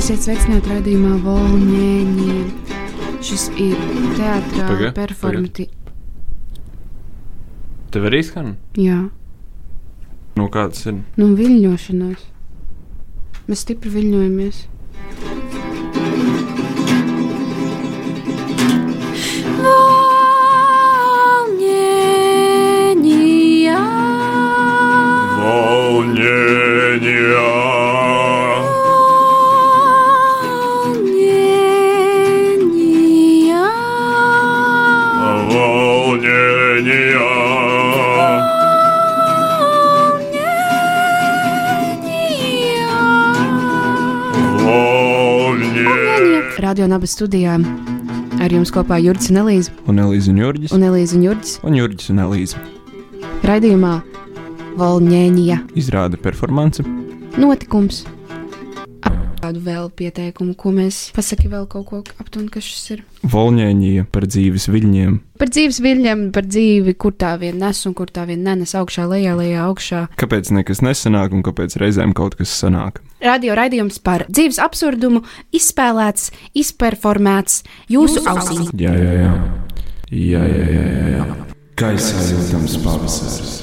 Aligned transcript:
Esiet 0.00 0.24
sveicināti 0.24 0.70
raidījumā 0.72 1.12
Volņēņi. 1.22 2.36
Šis 3.22 3.44
ir 3.60 3.76
Paga, 4.56 4.90
performatīvs. 4.96 5.76
Tev 7.94 8.06
arī 8.10 8.20
skan? 8.26 8.52
Jā, 8.78 8.98
Nu, 10.38 10.46
kāds 10.48 10.86
ir? 10.88 11.00
nu 11.18 11.26
viļņošanās. 11.36 12.22
Mēs 13.50 13.64
stipri 13.66 13.90
viļņojamies. 13.92 14.60
Radio 46.70 46.86
Nabas 46.86 47.10
studijā 47.16 47.56
ar 48.38 48.52
jums 48.54 48.70
kopā 48.70 49.00
Jurģis 49.02 49.32
un 49.32 49.38
Elīze. 49.40 49.72
Un 49.90 49.96
Elīze 49.98 50.30
un 50.30 50.36
Jurģis. 50.38 50.70
Un 50.76 50.84
Elīze 50.86 51.16
un 51.18 51.24
Jurģis. 51.24 51.54
Un 51.66 51.74
Jurģis 51.74 52.12
un 52.12 52.20
Elīze. 52.22 52.60
Raidījumā 53.42 53.96
Volņēņa 54.78 55.56
Izrāda 55.74 56.20
performance. 56.22 56.84
notikums. 57.42 58.04
Kādu 59.50 59.64
vēl 59.66 59.88
pieteikumu, 59.98 60.52
ko 60.54 60.70
mēs 60.70 61.08
pasaki 61.10 61.48
vēl 61.50 61.64
kaut 61.66 61.88
ko 61.88 61.98
aptuveni, 62.22 62.52
kas 62.54 62.62
šis 62.62 62.84
ir. 62.94 63.00
Volņēņa 63.26 64.04
par 64.14 64.28
dzīves 64.30 64.68
viļņiem. 64.70 65.16
Par 65.42 65.50
dzīves 65.50 65.80
viļņiem, 65.82 66.20
par 66.36 66.46
dzīvi, 66.46 66.94
kur 66.94 67.16
tā 67.18 67.32
vien 67.40 67.58
nes 67.58 67.80
un 67.88 67.96
kur 67.98 68.12
tā 68.14 68.28
vien 68.28 68.44
nenes 68.46 68.76
augšā, 68.78 69.08
lejā, 69.10 69.32
lejā, 69.34 69.64
augšā. 69.66 70.04
Kāpēc 70.22 70.52
nekas 70.54 70.84
nesanāk 70.86 71.34
un 71.34 71.42
kāpēc 71.42 71.74
reizēm 71.82 72.14
kaut 72.14 72.38
kas 72.38 72.52
sanāk? 72.62 73.02
Radio 73.26 73.56
raidījums 73.58 73.98
par 74.06 74.22
dzīves 74.30 74.62
absurdumu 74.62 75.24
izspēlēts, 75.50 76.30
izperformēts 76.62 77.64
jūsu 77.90 78.22
ausīs. 78.30 78.70
Jā, 78.78 78.94
jā, 78.94 79.16
jā. 79.18 79.34
Jā, 80.14 80.46
jā, 80.46 80.62
jā, 80.76 80.86
jā, 80.94 81.10
jā. 81.16 81.26
Gaisā 81.82 82.22
jūtams 82.36 82.78
pavasaris. 82.86 83.58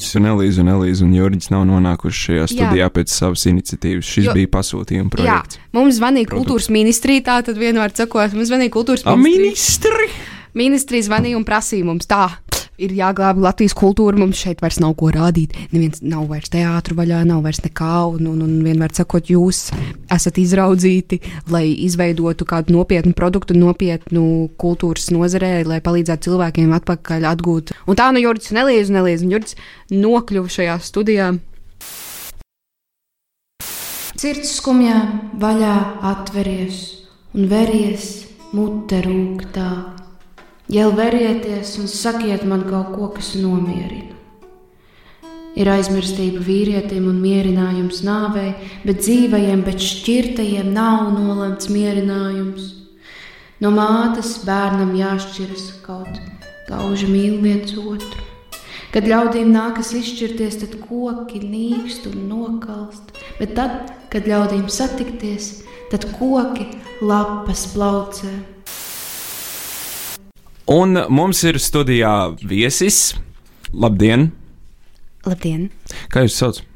Volņēņā. 0.00 0.16
Un 0.20 0.26
Elīze 0.32 0.60
un 0.60 0.68
Elīze 0.74 1.02
un 1.04 1.12
Jurģis 1.14 1.50
nav 1.50 1.64
nonākuši 1.68 2.20
šajā 2.26 2.46
studijā 2.54 2.86
Jā. 2.86 2.90
pēc 2.90 3.08
savas 3.12 3.44
iniciatīvas. 3.46 4.04
Šis 4.04 4.24
Jo- 4.24 4.34
bija 4.34 4.46
pasūtījuma 4.48 5.10
Jā, 5.10 5.16
projekts. 5.16 5.58
mums 5.72 5.98
zvanīja 6.00 6.26
Produkts. 6.26 6.36
kultūras 6.40 6.70
ministrija, 6.70 7.20
tā 7.22 7.44
tad 7.44 7.56
vienmēr 7.56 7.92
sakot, 7.94 8.32
mums 8.32 8.48
zvanīja 8.50 8.70
kultūras 8.70 9.04
ministrija. 9.04 9.38
ministri! 9.38 10.10
Ministrija 10.54 11.02
zvanīja 11.06 11.36
un 11.36 11.44
prasīja 11.44 11.84
mums 11.84 12.06
tā. 12.10 12.30
Ir 12.80 12.94
jāglābj 12.96 13.42
Latvijas 13.44 13.74
kultūra, 13.76 14.16
mums 14.16 14.38
šeit 14.40 14.62
vairs 14.64 14.78
nav 14.80 14.94
ko 14.96 15.10
rādīt. 15.12 15.52
Neviens 15.68 16.00
nav 16.00 16.30
vairs 16.30 16.48
teātris 16.48 16.96
vaļā, 16.96 17.18
nav 17.28 17.42
vairs 17.44 17.60
nekā. 17.60 17.90
Un, 18.14 18.30
un, 18.30 18.38
un 18.46 18.54
vienmēr 18.64 18.94
sakot, 18.96 19.28
jūs 19.28 19.66
esat 20.08 20.40
izraudzīti, 20.40 21.20
lai 21.52 21.66
izveidotu 21.84 22.48
kādu 22.48 22.78
nopietnu 22.78 23.12
produktu, 23.18 23.58
nopietnu 23.58 24.24
kultūras 24.60 25.10
nozarē, 25.12 25.58
lai 25.68 25.82
palīdzētu 25.84 26.30
cilvēkiem 26.30 26.72
atpakaļ 26.80 27.28
atgūt. 27.34 27.74
Un 27.84 28.00
tā 28.00 28.08
nu 28.16 28.24
Jurģis 28.24 28.54
un 28.54 28.64
Elīze 28.64 28.96
un 28.96 29.36
Jurģis 29.36 29.60
nokļuva 29.92 30.56
šajā 30.56 30.80
studijā. 30.88 31.30
Sirds 34.16 34.56
skumjā 34.56 35.04
vaļā 35.40 35.76
atveries 36.16 36.84
un 37.36 37.48
veries 37.52 38.12
mute 38.56 39.04
rūktā. 39.04 39.99
Jau 40.70 40.92
verieties 40.94 41.72
un 41.82 41.88
sakiet 41.90 42.44
man 42.46 42.60
kaut 42.68 42.92
ko, 42.94 43.08
kas 43.10 43.32
nomierina. 43.34 44.14
Ir 45.58 45.66
aizmirstība 45.66 46.44
vīrietim 46.46 47.08
un 47.10 47.16
mierinājums 47.18 48.04
nāvei, 48.06 48.52
bet 48.84 49.00
dzīvajiem, 49.02 49.64
bet 49.66 49.82
šķirtajiem 49.82 50.68
nav 50.70 51.08
nolemts 51.16 51.66
mierinājums. 51.74 52.68
No 53.58 53.72
mātes 53.74 54.36
bērnam 54.46 54.94
jāšķiras 54.94 55.66
kaut 55.82 56.22
gauži 56.70 57.10
mīl 57.10 57.40
viens 57.42 57.74
otru. 57.74 58.22
Kad 58.94 59.10
ļaudīm 59.10 59.50
nākas 59.50 59.90
izšķirties, 59.98 60.60
tad 60.62 60.78
koki 60.86 61.42
nīkst 61.42 62.06
un 62.12 62.30
nokalst, 62.30 63.10
bet 63.42 63.56
tad, 63.58 63.90
kad 64.14 64.30
ļaudīm 64.30 64.70
satikties, 64.70 65.64
tad 65.90 66.06
koki 66.14 66.70
lapas 67.02 67.66
plaucē. 67.74 68.59
Un 70.70 70.94
mums 71.10 71.40
ir 71.42 71.56
studijā 71.58 72.30
viesis. 72.46 73.16
Labdien! 73.74 74.28
Labdien! 75.26 75.64
Kā 76.14 76.22
jūs 76.22 76.36
saucat? 76.38 76.66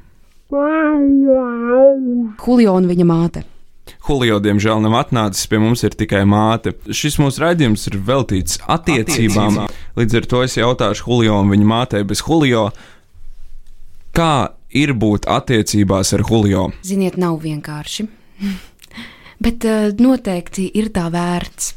Julio 2.45 2.75
un 2.75 2.89
viņa 2.91 3.07
māte. 3.07 3.45
Julio, 4.05 4.41
diemžēl, 4.43 4.83
nav 4.83 4.97
atnācis 4.99 5.47
pie 5.47 5.61
mums, 5.63 5.85
ir 5.87 5.95
tikai 5.95 6.25
māte. 6.27 6.75
Šis 6.91 7.21
mūsu 7.23 7.45
raidījums 7.45 7.87
ir 7.91 8.01
veltīts 8.03 8.59
attiecībām. 8.67 9.63
Līdz 9.95 10.19
ar 10.21 10.29
to 10.33 10.43
es 10.43 10.59
jautāšu 10.59 11.07
Julio 11.07 11.39
un 11.45 11.55
viņa 11.55 11.71
mātei 11.71 12.03
bez 12.09 12.25
Julio, 12.25 12.67
kā 14.17 14.35
ir 14.75 14.97
būt 14.99 15.31
attiecībās 15.31 16.13
ar 16.19 16.27
Julio? 16.27 16.67
Ziniet, 16.83 17.15
nav 17.21 17.39
vienkārši. 17.47 18.11
Bet 19.45 19.71
uh, 19.71 19.91
noteikti 20.03 20.67
ir 20.75 20.91
tā 20.95 21.07
vērts. 21.15 21.75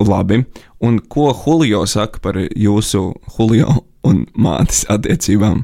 Labi, 0.00 0.44
un 0.80 0.98
ko 1.12 1.30
Julio 1.34 1.84
saka 1.86 2.22
par 2.24 2.38
jūsu 2.40 3.10
Julio 3.36 3.82
un 4.06 4.24
mātes 4.32 4.86
attiecībām? 4.88 5.62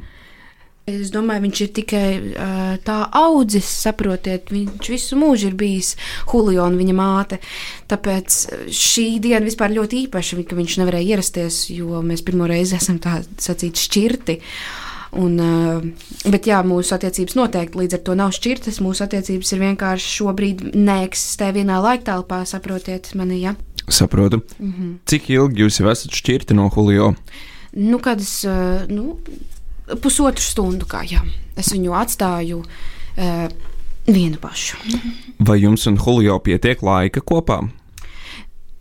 Es 0.86 1.08
domāju, 1.10 1.42
viņš 1.48 1.60
ir 1.64 1.70
tikai 1.74 2.08
uh, 2.14 2.76
tā 2.86 3.00
audzis, 3.19 3.66
saprotiet, 3.82 4.52
viņš 4.54 4.91
visu 4.92 5.16
mūžu 5.19 5.48
ir 5.48 5.56
bijis 5.58 5.96
Julio 6.30 6.62
un 6.62 6.76
viņa 6.78 6.94
māte. 6.94 7.41
Tāpēc 7.91 8.36
šī 8.70 9.08
diena 9.25 9.42
vispār 9.42 9.75
ļoti 9.75 10.04
īpaša, 10.04 10.38
ka 10.46 10.58
viņš 10.58 10.76
nevarēja 10.78 11.16
ierasties, 11.16 11.58
jo 11.75 12.04
mēs 12.06 12.22
pirmo 12.22 12.46
reizi 12.46 12.78
esam 12.78 13.00
tā 13.02 13.19
sacīt 13.42 13.82
šķirti. 13.82 14.38
Un, 15.19 15.34
bet 16.28 16.46
jā, 16.46 16.60
mūsu 16.66 16.94
attiecības 16.94 17.34
noteikti 17.34 17.82
līdz 17.82 17.98
ar 17.98 18.06
to 18.06 18.14
nav 18.22 18.34
šķirtas. 18.38 18.78
Mūsu 18.84 19.08
attiecības 19.08 19.54
ir 19.56 19.64
vienkārši 19.64 20.12
šobrīd 20.20 20.66
neeksistē 20.76 21.50
vienā 21.56 21.80
laiktelpā, 21.82 22.44
saprotiet 22.46 23.10
mani, 23.19 23.42
ja? 23.42 23.56
Saprotu. 23.88 24.41
Mm 24.58 24.72
-hmm. 24.72 24.97
Cik 25.06 25.30
ilgi 25.30 25.62
jūs 25.62 25.80
jau 25.80 25.91
esat 25.91 26.10
šķirti 26.10 26.54
no 26.54 26.70
Julio? 26.76 27.14
Nu, 27.72 27.98
kad 27.98 28.20
es 28.20 28.44
uh, 28.44 28.88
nu, 28.88 29.19
pusotru 30.02 30.42
stundu 30.42 30.86
kā 30.86 31.04
jā, 31.04 31.20
es 31.56 31.72
viņu 31.72 31.92
atstāju 31.92 32.58
uh, 32.58 33.48
vienu 34.06 34.36
pašu. 34.41 34.76
Vai 35.38 35.60
jums 35.60 35.86
un 35.86 35.98
Julio 36.06 36.38
pietiek 36.38 36.82
laika 36.82 37.20
kopā? 37.20 37.69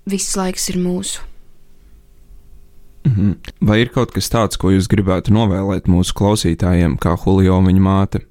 Viss 0.05 0.35
laiks 0.35 0.69
ir 0.69 0.77
mūsu. 0.77 1.21
Mhm. 3.05 3.31
Vai 3.61 3.81
ir 3.81 3.91
kaut 3.93 4.11
kas 4.15 4.29
tāds, 4.33 4.57
ko 4.57 4.71
jūs 4.73 4.89
gribētu 4.89 5.33
novēlēt 5.33 5.89
mūsu 5.91 6.13
klausītājiem, 6.17 6.97
kā 6.97 7.13
Julio 7.25 7.59
un 7.59 7.69
viņa 7.69 7.81
māte? 7.81 8.21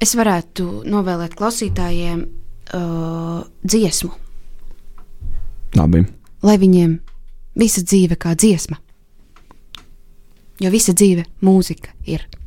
Es 0.00 0.14
varētu 0.16 0.86
novēlēt 0.88 1.34
klausītājiem 1.36 2.22
uh, 2.24 3.42
dziesmu, 3.60 4.14
Labi. 5.76 6.04
lai 6.42 6.56
viņiem 6.58 6.98
visa 7.58 7.82
dzīve 7.84 8.16
kā 8.16 8.34
dziesma. 8.34 8.80
Jo 10.60 10.70
visa 10.70 10.92
dzīve 10.92 11.24
mūzika 11.40 11.94
ir. 12.04 12.26
all 12.26 12.39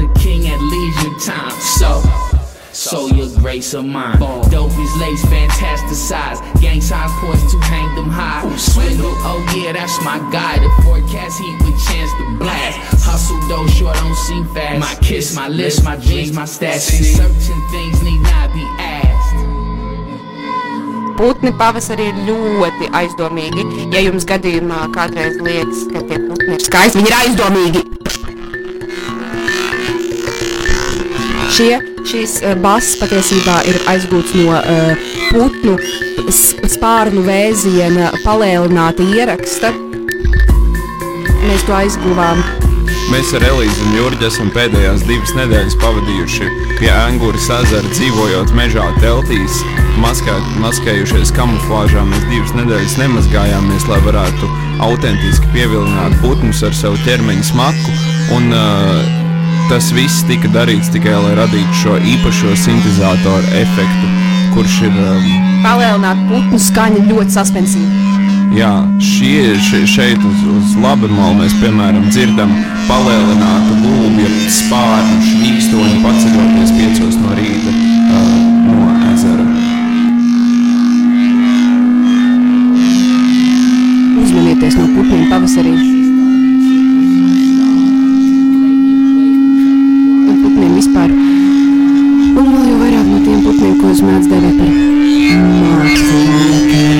a 0.00 0.18
king 0.18 0.48
at 0.48 0.60
leisure 0.60 1.16
time. 1.20 1.50
So. 1.60 2.02
So 2.72 3.08
your 3.08 3.28
grace 3.40 3.74
of 3.74 3.84
mine. 3.84 4.18
Dope 4.18 4.70
is 4.70 4.96
lace, 4.96 5.22
fantastic 5.26 5.90
size. 5.90 6.38
Gang 6.60 6.80
signs 6.80 7.12
poised 7.18 7.50
to 7.50 7.58
hang 7.58 7.94
them 7.96 8.08
high. 8.08 8.46
Swindle, 8.56 9.12
oh 9.26 9.42
yeah, 9.54 9.72
that's 9.72 10.00
my 10.02 10.18
guy. 10.30 10.58
The 10.58 10.70
forecast 10.82 11.40
heat 11.40 11.58
with 11.60 11.76
chance 11.86 12.10
to 12.18 12.38
blast. 12.38 13.04
Hustle 13.04 13.40
though, 13.48 13.66
sure 13.66 13.92
don't 13.92 14.14
seem 14.14 14.46
fast. 14.54 14.80
My 14.80 14.94
kiss, 15.04 15.34
my 15.34 15.48
list, 15.48 15.84
my 15.84 15.96
dreams, 15.96 16.32
my 16.32 16.44
stats. 16.44 16.88
Certain 16.88 17.62
things 17.70 18.02
need 18.02 18.20
not 18.22 18.52
be 18.54 18.64
asked. 18.78 19.10
Putni 21.20 21.50
pavasarī 21.52 22.06
ir 22.14 22.20
ļoti 22.24 22.86
aizdomīgi. 22.96 23.66
Ja 23.92 24.00
jums 24.00 24.24
gadījumā 24.24 24.86
kādreiz 24.94 25.36
liekas, 25.44 25.84
ka 25.92 26.00
tie 26.08 26.22
putni 26.22 26.54
ir 26.56 26.64
skaisti, 26.64 27.02
viņi 27.02 27.10
ir 27.10 27.18
aizdomīgi. 27.18 27.99
Šie, 31.60 31.76
šīs 32.08 32.38
uh, 32.40 32.54
bases 32.56 32.94
patiesībā 32.96 33.58
ir 33.68 33.76
aizgūts 33.92 34.32
no 34.38 34.54
uh, 34.56 35.02
putnu 35.28 35.74
spārnu 36.32 37.20
vēziena 37.26 38.06
palielināta 38.22 39.04
ieraksta. 39.04 39.68
Mēs 41.44 41.66
to 41.68 41.76
aizguvām 41.76 42.40
Mēs 43.10 43.34
ar 43.36 43.44
Elīzu 43.44 43.84
un 43.84 43.92
Jurģu 43.98 44.26
esam 44.30 44.48
pēdējās 44.54 45.04
divas 45.04 45.34
nedēļas 45.36 45.76
pavadījuši 45.82 46.48
pie 46.78 46.88
Angūras 46.94 47.50
ezera, 47.58 47.92
dzīvojot 47.92 48.56
mežā 48.56 48.88
teltīs, 49.02 49.60
maskā, 50.00 50.40
maskējušies 50.64 51.36
kamuflāžā. 51.36 52.08
Mēs 52.08 52.28
divas 52.32 52.56
nedēļas 52.56 52.98
nemazgājāmies, 53.04 53.88
lai 53.90 54.02
varētu 54.08 54.52
autentiski 54.88 55.52
pievilināt 55.52 56.16
putnus 56.24 56.64
ar 56.64 56.76
savu 56.84 57.02
ķermeņa 57.04 57.50
smaku. 57.52 57.98
Un, 58.38 58.52
uh, 58.54 59.19
tas 59.70 59.92
viss 59.94 60.24
tika 60.26 60.48
darīts 60.50 60.88
tikai 60.90 61.12
lai 61.14 61.34
radītu 61.38 61.76
šo 61.78 61.92
īpašo 62.12 62.56
sintēzatoru 62.58 63.52
efektu, 63.54 64.08
kurš 64.56 64.78
ir. 64.88 64.96
Um, 64.98 65.28
palielināta 65.62 66.24
putnu 66.26 66.58
skaņa 66.58 67.04
ļoti 67.06 67.34
saspensīva. 67.36 68.08
Jā, 68.56 68.70
šie, 68.98 69.54
šie, 69.62 69.84
šeit 69.86 70.24
uz, 70.26 70.40
uz 70.56 70.72
labi 70.82 71.06
mēs 71.14 71.54
piemēram 71.60 72.08
dzirdam 72.10 72.50
palielinātu 72.88 73.76
gulbju 73.84 74.32
spārnu 74.50 75.20
šķīkstoni 75.28 76.02
paceļoties 76.02 76.74
piecos 76.80 77.20
no 77.22 77.38
rīta 77.38 77.76
uh, 77.76 78.34
no 78.66 78.90
ezera. 79.12 79.46
Uzmanieties 84.26 84.82
no 84.82 84.90
putniem 84.98 85.30
pavasarī. 85.30 85.99
Putniem 90.50 90.74
vispār. 90.74 91.10
Un 91.10 92.46
vēl 92.50 92.64
jau 92.66 92.78
vairāk 92.80 93.06
no 93.06 93.18
tiem 93.22 93.42
putniem, 93.44 93.74
ko 93.78 93.86
es 93.90 94.00
mēdzu 94.02 94.28
dēvēt 94.30 94.56
par 94.58 94.68
māksliniekiem. 95.78 96.98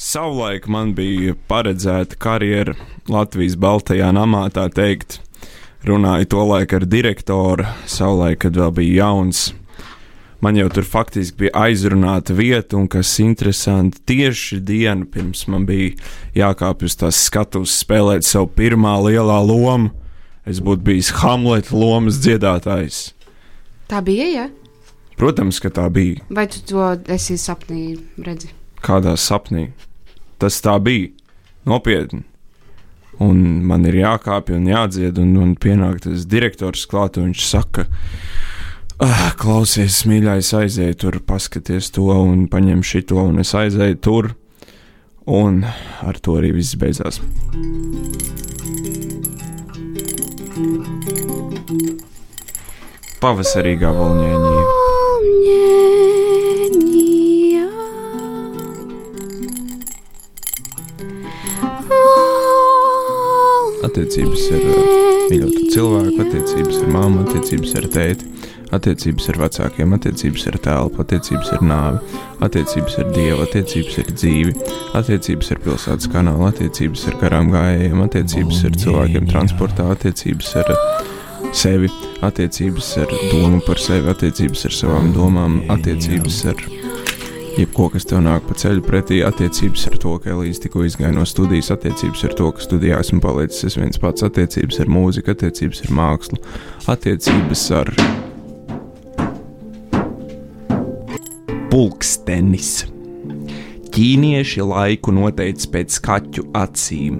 Savulaik 0.00 0.68
man 0.70 0.94
bija 0.94 1.34
paredzēta 1.50 2.18
karjera 2.18 2.74
Latvijas 3.10 3.56
Baltajā 3.58 4.10
namā, 4.14 4.46
tā 4.54 4.68
teikt. 4.70 5.20
Runāju 5.84 6.26
to 6.32 6.44
laiku 6.48 6.78
ar 6.78 6.86
direktoru, 6.88 7.66
savulaik, 7.90 8.38
kad 8.46 8.56
vēl 8.56 8.72
bija 8.78 9.04
jauns. 9.04 9.52
Man 10.42 10.58
jau 10.58 10.66
tur 10.72 10.86
faktiski 10.88 11.44
bija 11.44 11.66
aizrunāta 11.66 12.34
vieta, 12.36 12.76
un 12.76 12.88
kas 12.90 13.12
interesanti, 13.22 14.02
tieši 14.08 14.58
dienu 14.60 15.06
pirms 15.10 15.46
man 15.52 15.68
bija 15.68 15.94
jākāpj 16.36 16.88
uz 16.88 16.98
tās 17.00 17.20
skatuves, 17.28 17.76
spēlēt 17.84 18.26
savu 18.26 18.50
pirmā 18.56 18.96
lielā 19.06 19.38
lomu. 19.44 19.92
Es 20.44 20.60
būtu 20.60 20.84
bijis 20.84 21.12
Hamleta 21.22 21.72
lomas 21.72 22.18
dziedātājs. 22.20 23.14
Tā 23.88 24.02
bija, 24.04 24.26
ja? 24.28 24.50
Protams, 25.16 25.62
ka 25.62 25.70
tā 25.72 25.86
bija. 25.92 26.20
Vai 26.28 26.44
tu 26.50 26.60
to 26.68 26.90
esi 27.14 27.38
sapnī 27.40 27.94
redzi? 28.20 28.52
kādā 28.84 29.16
sapnī. 29.20 29.70
Tas 30.38 30.60
tā 30.64 30.76
bija. 30.82 31.12
Nopietni. 31.64 32.24
Un 33.24 33.38
man 33.64 33.86
ir 33.88 34.02
jākāpj 34.02 34.56
un 34.56 34.66
jādzied, 34.68 35.18
un, 35.22 35.30
un 35.40 35.54
pienāk 35.56 36.02
tas 36.04 36.26
direktors 36.28 36.82
klāt, 36.90 37.16
un 37.16 37.30
viņš 37.30 37.44
saka, 37.46 37.86
ah, 39.04 39.34
klausies, 39.36 40.02
mīļais, 40.08 40.48
aizēj 40.56 40.94
tur, 41.02 41.18
paskaties 41.28 41.90
to, 41.92 42.06
un 42.14 42.46
paņem 42.48 42.80
šito, 42.86 43.20
un 43.20 43.42
es 43.42 43.52
aizēju 43.56 44.00
tur. 44.00 44.30
Un 45.24 45.62
ar 46.04 46.18
to 46.20 46.36
arī 46.36 46.52
viss 46.52 46.76
beidzās. 46.76 47.20
Pavasarīgā 53.24 53.92
volņēņība. 53.96 54.72
Attiecības 63.84 64.44
ar 64.52 64.68
uh, 64.68 64.94
mīļotu 65.30 65.66
cilvēku, 65.72 66.20
attiecības 66.24 66.82
ar 66.82 66.94
māmu, 66.98 67.24
attiecības 67.24 67.76
ar 67.80 67.90
tēti, 67.96 68.33
attiecības 68.74 69.28
ar 69.32 69.40
vecākiem, 69.44 69.96
attiecības 69.96 70.46
ar 70.50 70.60
tēlu, 70.66 70.92
attiecības 71.04 71.50
ar 71.56 71.66
nāvi, 71.68 72.20
attiecības 72.48 73.00
ar 73.02 73.10
dievu, 73.16 73.40
attiecības 73.44 73.98
ar 74.02 74.12
dzīvi, 74.12 74.54
attiecības 75.00 75.52
ar 75.54 75.64
pilsētas 75.66 76.12
kanālu, 76.14 76.48
attiecības 76.48 77.08
ar 77.10 77.18
garām 77.24 77.50
gājējiem, 77.54 78.06
attiecības 78.06 78.62
ar 78.68 78.78
cilvēkiem 78.84 79.28
transportā, 79.34 79.90
attiecības 79.96 80.54
ar 80.62 80.72
uh, 80.74 81.12
sevi, 81.54 81.90
attiecības 82.24 82.96
ar 83.02 83.12
domu 83.30 83.60
par 83.66 83.78
sevi, 83.80 84.10
attiecības 84.10 84.66
ar 84.68 84.74
savām 84.74 85.12
domām, 85.14 85.60
attiecības 85.72 86.40
ar 86.50 86.62
jebko, 87.54 87.88
kas 87.92 88.06
tev 88.10 88.24
nāk 88.24 88.46
pa 88.48 88.56
ceļu 88.58 88.82
pretī, 88.86 89.20
attiecības 89.26 89.86
ar 89.90 89.98
to, 90.02 90.16
ka 90.22 90.32
Elīze 90.34 90.64
tikko 90.64 90.84
izgāja 90.88 91.14
no 91.14 91.26
studijas, 91.28 91.70
attiecības 91.74 92.24
ar 92.26 92.36
to, 92.40 92.50
ka 92.54 92.66
studijā 92.66 93.00
esmu 93.04 93.20
palicis 93.22 93.68
es 93.70 93.78
viens 93.78 94.00
pats, 94.02 94.26
attiecības 94.26 94.82
ar 94.82 94.90
mūziku, 94.90 95.34
attiecības 95.34 95.84
ar 95.86 95.94
mākslu, 96.00 96.40
attiecības 96.90 97.66
ar 97.78 97.92
pulkstenis. 101.74 102.84
Ķīnieši 103.94 104.62
laiku 104.62 105.10
noteica 105.10 105.72
pēc 105.72 105.96
kaķu 106.04 106.44
acīm. 106.54 107.16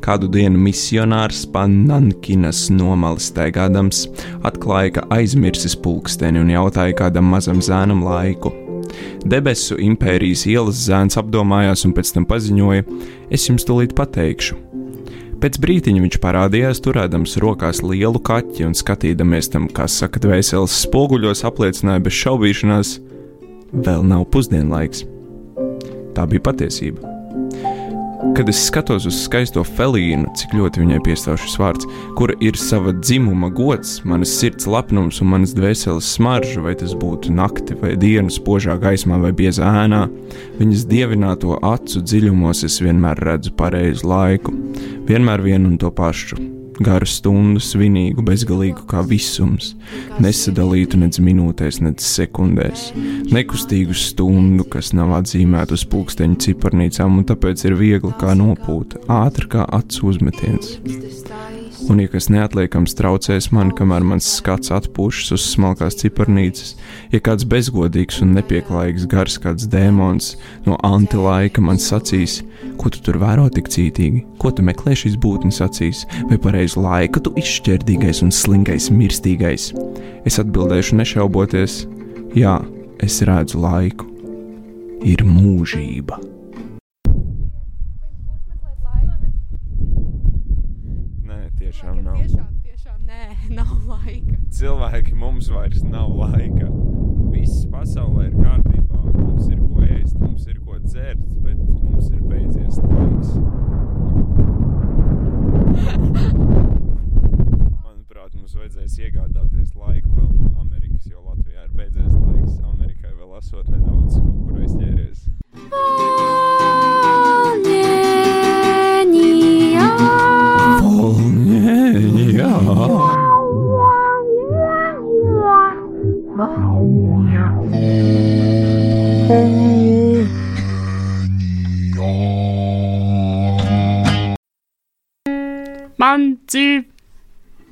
Kādu 0.00 0.30
dienu 0.32 0.56
misionārs 0.56 1.42
Panankinas 1.52 2.62
nomalis 2.72 3.26
staigādams 3.28 4.06
atklāja, 4.48 4.94
ka 4.94 5.04
aizmirsis 5.18 5.76
pulksteni 5.76 6.40
un 6.40 6.48
jautāja 6.54 6.96
kādam 6.96 7.28
mazam 7.28 7.60
zēnam 7.60 8.00
laiku. 8.06 8.54
Debesu 9.28 9.76
impērijas 9.76 10.46
ielas 10.48 10.80
zēns 10.86 11.20
apdomājās 11.20 11.84
un 11.84 11.92
pēc 11.92 12.14
tam 12.16 12.28
paziņoja: 12.30 12.88
Es 13.28 13.44
jums 13.50 13.68
tūlīt 13.68 13.92
pateikšu. 14.00 14.56
Pēc 15.44 15.60
brīdiņa 15.60 16.06
viņš 16.06 16.18
parādījās, 16.24 16.80
turēdams 16.88 17.36
rokās 17.44 17.84
lielu 17.84 18.16
kaķi 18.16 18.64
un 18.64 18.80
skatīdamies 18.80 19.52
tam, 19.52 19.68
kā 19.68 19.84
saka, 19.92 20.24
dvēseles 20.24 20.80
spoguļos, 20.88 21.44
apliecināja 21.48 22.08
bez 22.08 22.16
šaubīšanās, 22.24 22.96
vēl 23.72 24.04
nav 24.06 24.26
pusdienlaiks. 24.34 25.06
Tā 26.16 26.26
bija 26.30 26.48
patiesība. 26.50 27.10
Kad 28.36 28.50
es 28.52 28.58
skatos 28.66 29.06
uz 29.08 29.16
skaisto 29.24 29.62
felīnu, 29.64 30.28
cik 30.36 30.52
ļoti 30.58 30.82
viņai 30.82 30.98
piestāv 31.06 31.38
šis 31.40 31.56
vārds, 31.60 31.88
kura 32.18 32.36
ir 32.44 32.58
sava 32.60 32.92
dzimuma 32.92 33.48
gods, 33.56 33.96
manas 34.04 34.34
sirds 34.36 34.68
lepnums 34.68 35.22
un 35.24 35.32
manas 35.32 35.54
dvēseles 35.56 36.12
smarža, 36.18 36.60
vai 36.66 36.76
tas 36.76 36.92
būtu 37.00 37.32
nakti 37.32 37.78
vai 37.80 37.94
diena, 38.00 38.28
spožā 38.32 38.76
gaismā 38.80 39.22
vai 39.24 39.32
biezā 39.36 39.72
ēnā, 39.86 40.04
viņas 40.60 40.86
dievināto 40.92 41.56
acu 41.64 42.04
dziļumos 42.04 42.64
es 42.68 42.80
vienmēr 42.84 43.24
redzu 43.24 43.56
pareizu 43.56 44.12
laiku, 44.12 44.56
vienmēr 45.08 45.48
vienu 45.48 45.72
un 45.72 45.78
to 45.80 45.88
pašu. 45.88 46.59
Garu 46.80 47.04
stundu, 47.04 47.60
svinīgu, 47.60 48.22
bezgalīgu 48.24 48.86
kā 48.88 49.02
visums, 49.04 49.74
nesadalītu 50.22 50.96
nec 51.02 51.18
minūtēs, 51.20 51.82
nec 51.84 52.00
sekundēs, 52.00 52.86
nekustīgu 53.28 53.96
stundu, 53.96 54.64
kas 54.72 54.94
nav 54.96 55.12
atzīmēta 55.18 55.76
uz 55.76 55.84
pulksteņa 55.92 56.40
ciparnīcām, 56.46 57.20
un 57.20 57.28
tāpēc 57.28 57.66
ir 57.68 57.76
viegli 57.76 58.14
kā 58.20 58.32
nopūta, 58.38 59.04
ātri 59.20 59.50
kā 59.52 59.68
acu 59.80 60.08
uzmetiens. 60.08 60.78
Un, 61.88 62.00
ja 62.00 62.08
kas 62.12 62.28
neatliekams 62.32 62.92
traucēs 62.96 63.50
man, 63.56 63.70
kamēr 63.76 64.04
mans 64.06 64.26
skats 64.38 64.72
atpūšas 64.74 65.34
uz 65.36 65.46
smalkās 65.54 65.96
ciparnīcas, 66.00 66.74
ja 67.12 67.20
kāds 67.24 67.46
bezgodīgs 67.48 68.20
un 68.24 68.34
nepieklājīgs 68.36 69.08
gars, 69.10 69.36
kāds 69.40 69.68
dēmons 69.68 70.34
no 70.64 70.76
antilaika 70.86 71.64
man 71.64 71.80
sacīs, 71.80 72.40
ko 72.80 72.88
tu 72.88 73.02
tur 73.04 73.18
vēro 73.20 73.44
tik 73.52 73.68
cītīgi, 73.68 74.22
ko 74.40 74.48
tu 74.56 74.64
meklē 74.64 74.94
šīs 74.96 75.18
būtnes 75.20 75.60
acīs, 75.66 76.06
vai 76.30 76.38
pareizi 76.40 76.80
laiku 76.80 77.20
tu 77.20 77.34
izšķērdīgais 77.36 78.22
un 78.24 78.32
slingais 78.32 78.88
mirstīgais, 78.94 79.70
es 80.24 80.40
atbildēšu 80.40 80.96
nešauboties, 81.02 81.82
jā, 82.38 82.56
es 83.04 83.20
redzu 83.28 83.60
laiku. 83.60 84.08
Ir 85.00 85.22
mūžība. 85.24 86.18
Nē, 91.24 91.38
tiešām 91.56 92.02
nav. 92.04 92.18
Tiešām, 92.20 92.50
tiešām, 92.66 92.98
nē, 93.08 93.22
nav 93.60 93.72
laika. 93.88 94.36
Cilvēki 94.52 95.16
mums 95.16 95.48
vairs 95.52 95.80
nav 95.88 96.12
laika. 96.20 96.68
Viss 97.32 97.64
pasaulē 97.72 98.28
ir 98.28 98.36
kārtībā. 98.36 99.00
Mums 99.16 99.48
ir 99.48 99.64
ko 99.64 99.88
ēst, 99.88 100.20
mums 100.20 100.44
ir 100.52 100.60
ko 100.60 100.69
dzert, 100.90 101.18
bet 101.44 101.58
mums 101.58 102.10
ir 102.10 102.22
beidzies 102.26 102.78
laiks. 102.82 103.30
Manuprāt, 107.84 108.34
mums 108.34 108.56
vajadzēs 108.58 108.98
iegādāties 109.06 109.76
laiku 109.78 110.16
vēl 110.16 110.30
no 110.34 110.50
Amerikas, 110.64 111.06
jo 111.06 111.22
Latvijā 111.28 111.68
ir 111.68 111.74
beidzies 111.78 112.14
laiks. 112.16 112.58
Amerikai 112.74 113.14
vēl 113.14 113.38
esot 113.38 113.70
nedaudz 113.70 114.18
kaut 114.18 114.46
kur 114.48 114.64
aizķēries. 114.64 115.28
Jā. 115.70 116.09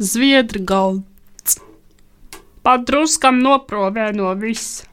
Zviedru 0.08 0.64
galds. 0.68 1.58
Padruskam 2.64 3.42
noprovē 3.44 4.10
no 4.16 4.32
visa. 4.40 4.86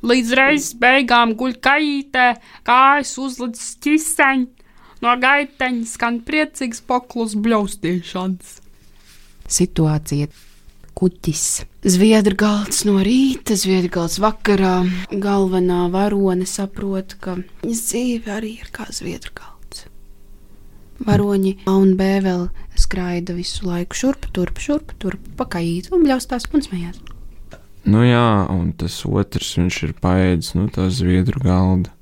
Līdz 0.00 0.30
reizes 0.36 0.76
beigām 0.80 1.34
guļ 1.36 1.58
kaitē, 1.60 2.30
kājas 2.64 3.12
uzlicis 3.20 3.74
ķiseņi, 3.84 4.46
no 5.04 5.16
gaiteņa 5.20 5.88
skan 5.90 6.22
priecīgs 6.24 6.80
poklus 6.88 7.36
bļaustīšanas. 7.36 8.54
Situācija 9.50 10.30
kuģis. 10.96 11.44
Zviedru 11.84 12.36
galds 12.36 12.82
no 12.88 12.98
rīta, 13.04 13.56
zviedru 13.56 13.92
galds 14.00 14.18
vakarā. 14.20 14.80
Galvenā 15.12 15.86
varone 15.92 16.48
saprot, 16.48 17.16
ka 17.20 17.38
viņas 17.62 17.86
dzīve 17.88 18.36
arī 18.40 18.58
ir 18.60 18.72
kā 18.74 18.88
zviedru 18.92 19.32
galds. 19.36 19.49
Varoņi 21.06 21.54
A 21.64 21.76
un 21.80 21.94
B 21.96 22.08
vēl 22.24 22.48
skraida 22.78 23.32
visu 23.36 23.68
laiku 23.68 23.96
šurp, 23.96 24.28
turp, 24.36 24.60
šurp, 24.60 24.92
turp, 25.00 25.22
pakaīt 25.38 25.88
un 25.94 26.04
bļaustās 26.04 26.48
un 26.52 26.64
smējās. 26.66 27.00
Nu 27.88 28.04
jā, 28.04 28.44
un 28.52 28.74
tas 28.76 28.98
otrs 29.08 29.54
viņš 29.56 29.82
ir 29.86 29.94
paēdis 30.04 30.52
no 30.58 30.68
tā 30.72 30.90
zviedru 30.92 31.40
galda. 31.40 31.94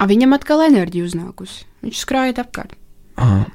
A 0.00 0.08
viņam 0.08 0.32
atkal 0.32 0.64
enerģija 0.64 1.10
uznākusi. 1.10 1.66
Viņš 1.84 2.04
skraida 2.06 2.46
apkārt. 2.46 2.79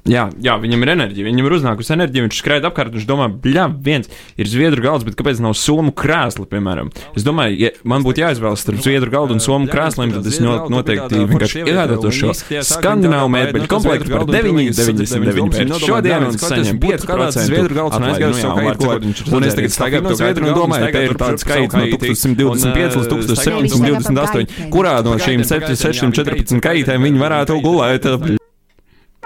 Jā, 0.05 0.27
jā, 0.45 0.53
viņam 0.61 0.83
ir 0.85 0.89
enerģija. 0.93 1.25
Viņam 1.25 1.45
ir 1.49 1.53
uznākusi 1.57 1.93
enerģija. 1.95 2.23
Viņš 2.27 2.37
skraida 2.41 2.69
apkārt. 2.69 2.93
Viņš 2.93 3.05
domā, 3.09 3.25
bļā, 3.41 3.63
viens 3.81 4.09
ir 4.37 4.45
zviedru 4.51 4.83
galds, 4.85 5.03
bet 5.07 5.15
kāpēc 5.17 5.39
nav 5.41 5.55
somu 5.57 5.89
krēsla, 5.91 6.45
piemēram? 6.51 6.91
Es 7.17 7.25
domāju, 7.25 7.57
ja 7.59 7.69
man 7.83 8.03
būtu 8.05 8.21
jāizvēlas 8.21 8.61
starp 8.61 8.83
zviedru 8.85 9.09
galdu 9.11 9.33
un 9.33 9.41
somu 9.41 9.65
krēsliem, 9.71 10.13
tad 10.13 10.25
es 10.29 10.37
no- 10.43 10.67
noteikti 10.69 11.23
vienkārši 11.31 11.63
iegādātos 11.65 12.13
šo 12.13 12.29
skandināvu 12.61 13.31
mēbeļu 13.33 13.67
komplektu 13.71 14.11
par 14.13 14.25
9,99 14.29 15.59
eiro. 15.65 15.79
Šodien 15.81 16.27
un 16.29 16.37
saņem 16.37 16.79
5% 16.79 17.45
zviedru 17.49 17.73
galds 17.75 17.97
un 17.97 18.03
aizgāju 18.11 18.29
uz 18.29 18.41
savu 18.45 18.55
kaitu, 18.61 19.33
Un 19.35 19.43
es 19.43 19.55
tagad 19.57 19.71
staigāju 19.75 20.03
pa 20.05 20.15
zviedru 20.21 20.47
un 20.47 20.53
domāju, 20.61 20.91
te 20.93 21.03
ir 21.09 21.13
tāds 21.17 21.41
skaits 21.45 21.73
no 21.73 21.85
1125 21.89 22.95
līdz 23.01 23.33
1728. 23.33 24.69
Kurā 24.69 24.95
no 25.03 25.17
šīm 25.17 25.41
714 25.43 26.61
kaitēm 26.61 27.01
viņi 27.09 27.19
varētu 27.25 27.61
gulēt? 27.65 28.05
Man 28.05 28.07
dzīve 28.13 28.35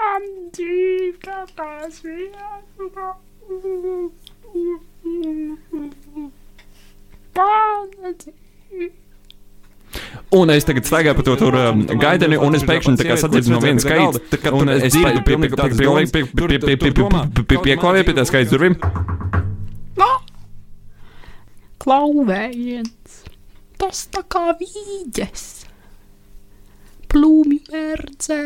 tās 0.00 0.24
vietas. 0.24 0.39
Un 10.30 10.50
es 10.54 10.62
tagad 10.66 10.86
staigāju 10.86 11.16
pa 11.18 11.22
to 11.26 11.34
tur 11.40 11.56
um, 11.58 11.80
gaideni, 11.98 12.36
un 12.38 12.54
es 12.54 12.62
pēkšņi 12.68 12.92
tā 13.00 13.06
kā 13.08 13.16
sadzirdu 13.18 13.50
no 13.50 13.58
vienas 13.64 13.82
skaita, 13.82 14.20
tā 14.30 14.38
kā 14.44 14.52
un 14.54 14.70
es 14.70 14.84
dzirdu 14.94 15.22
pilnīgi 15.26 15.58
tāds 15.58 15.80
pilnīgi 15.80 16.12
pie- 16.14 16.26
pie- 16.30 16.46
pie- 16.46 16.60
pie- 16.60 16.92
pie- 16.94 17.08
pie- 17.08 17.44
pie- 17.50 17.62
pieklāvēju 17.64 18.06
pie 18.10 18.14
tā 18.20 18.24
skaita 18.28 18.52
durvīm. 18.54 18.76
Klauvējiens, 21.80 23.16
tas 23.80 24.02
tā 24.14 24.22
kā 24.30 24.44
vīģes, 24.60 25.44
plūmi 27.10 27.58
mērdzē 27.72 28.40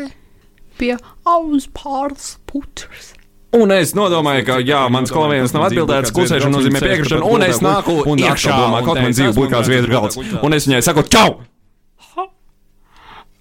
pie 0.79 0.95
auspārs 1.25 2.35
putras. 2.49 3.13
Un 3.55 3.71
es 3.71 3.93
nodomāju, 3.95 4.43
ka, 4.49 4.55
jā, 4.67 4.81
mans 4.91 5.13
klaviens 5.15 5.53
nav 5.55 5.69
atbildēts, 5.69 6.11
klusēšana 6.15 6.57
nozīmē 6.57 6.81
piekrišanu, 6.83 7.27
un 7.31 7.45
es 7.45 7.61
nāku 7.63 8.01
un 8.03 8.19
iekšā, 8.19 8.51
domāju, 8.51 8.87
kaut 8.89 8.99
man 8.99 9.15
dzīve 9.15 9.35
būtu 9.37 9.53
kā 9.53 9.61
zviedru 9.63 9.95
galds. 9.95 10.19
Un 10.19 10.57
es 10.57 10.67
viņai 10.67 10.81
saku, 10.83 11.05
čau! 11.07 11.37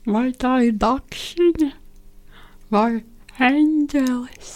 Vai 0.05 0.29
tā 0.37 0.59
ir 0.67 0.75
dakšiņa 0.77 1.71
vai 2.75 2.91
eņģelis? 3.41 4.51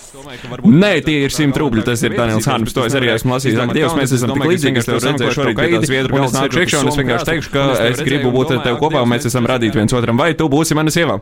Nē, 0.68 0.90
tie 1.06 1.14
ir 1.24 1.32
simt 1.32 1.56
rubļi. 1.56 1.86
Tas 1.88 2.04
ir 2.04 2.12
Daniels 2.18 2.46
Hārms. 2.50 2.74
To 2.76 2.84
es 2.84 2.96
arī 2.98 3.08
esmu 3.14 3.32
lasījis. 3.32 3.56
Ak, 3.64 3.72
Dievs, 3.72 3.96
mēs 3.96 4.12
esam 4.18 4.34
tik 4.36 4.44
līdzīgi. 4.44 4.82
Es 4.82 4.90
tev 4.90 5.00
redzēju 5.00 5.36
šorīt 5.38 5.56
pie 5.56 5.70
tās 5.72 5.94
viedru 5.94 6.20
galdas 6.20 6.36
nākšu 6.36 6.62
iekšā, 6.66 6.82
un 6.84 6.92
es 6.92 7.00
vienkārši 7.00 7.30
teikšu, 7.30 7.54
ka 7.56 7.66
es 7.88 8.04
gribu 8.04 8.34
būt 8.36 8.54
ar 8.58 8.62
tevi 8.68 8.80
kopā, 8.84 9.02
un 9.06 9.12
mēs 9.14 9.30
esam 9.32 9.48
radīti 9.48 9.80
viens 9.80 9.96
otram. 9.96 10.20
Vai 10.20 10.34
tu 10.36 10.52
būsi 10.52 10.76
mana 10.76 10.92
sieva? 10.92 11.16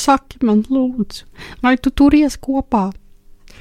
Saki 0.00 0.40
man, 0.46 0.64
lūdzu, 0.70 1.26
vai 1.64 1.76
tu 1.76 1.92
turies 1.92 2.38
kopā? 2.40 2.88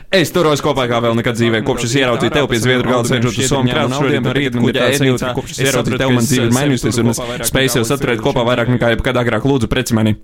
Es 0.09 0.31
turos 0.33 0.61
kopā 0.65 0.87
kā 0.89 0.97
vēl 1.03 1.13
nekad 1.19 1.37
dzīvē, 1.37 1.59
kopš 1.67 1.85
es 1.85 1.91
ieraudzīju 1.99 2.33
tevi 2.33 2.49
pie 2.49 2.59
zviedru 2.63 2.89
galda, 2.89 3.11
sēžot 3.11 3.35
uz 3.43 3.49
somu 3.51 3.69
krāsu 3.69 3.99
šodien 3.99 4.23
no 4.25 4.33
rīta, 4.33 4.57
un 4.57 4.65
kuģa 4.65 4.87
ēdnīcā, 4.95 5.33
kopš 5.37 5.53
es 5.53 5.59
ieraudzīju 5.67 5.99
tevi, 6.01 6.15
man 6.15 6.25
dzīve 6.25 6.47
ir 6.47 6.55
mainījusies, 6.55 6.97
un 7.03 7.11
es 7.13 7.21
spēju 7.51 7.73
sev 7.75 7.85
saturēt 7.91 8.23
kopā 8.25 8.45
vairāk 8.47 8.71
nekā 8.73 8.89
jebkad 8.95 9.19
agrāk. 9.21 9.45
Lūdzu, 9.45 9.69
preci 9.69 9.97
mani. 9.97 10.15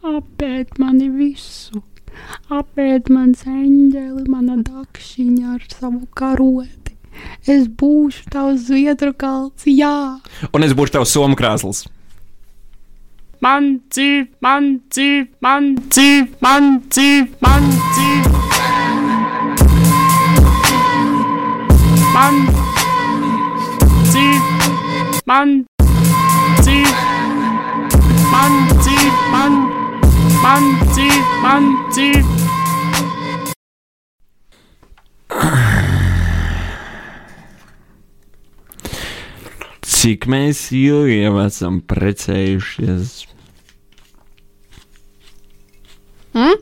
Apēd 0.00 0.80
mani 0.80 1.10
visu, 1.12 1.82
apēd 2.48 3.12
mans 3.12 3.44
eņģeli, 3.44 4.24
mana 4.32 4.56
dakšiņa 4.64 5.54
ar 5.58 5.68
savu 5.68 6.06
karoti. 6.16 6.96
Es 7.44 7.68
būšu 7.68 8.30
tavs 8.32 8.70
zviedru 8.70 9.12
kalns, 9.12 9.68
jā. 9.68 10.16
Un 10.48 10.64
es 10.64 10.72
būšu 10.76 10.96
tavs 10.96 11.12
somu 11.12 11.36
krāsls. 11.36 11.84
Man 13.40 13.80
dzīve, 13.88 14.26
man 14.44 14.66
dzīve, 14.92 15.30
man 15.40 15.70
dzīve, 15.88 16.28
man 16.44 16.66
dzīve, 16.92 17.38
man 17.40 17.70
dzīve. 17.94 18.28
Man 22.12 22.36
dzīve, 24.10 24.58
man 25.30 25.54
dzīve, 26.60 26.92
man 28.34 28.58
dzīve, 28.82 29.16
man, 29.32 29.56
man 30.44 30.68
dzīve, 30.90 31.40
man 31.40 31.72
dzīve. 31.96 32.28
Cik 40.00 40.28
mēs 40.28 40.66
ilgi 40.76 41.22
jau 41.22 41.34
esam 41.46 41.80
precējušies? 41.88 43.29
Hmm? 46.34 46.54